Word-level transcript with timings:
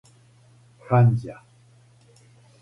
ханђа 0.87 1.37